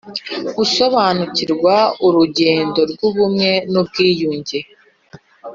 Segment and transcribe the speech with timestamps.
[0.57, 4.59] Gusobanukirwa n urugendo rw ubumwe n ubwiyunge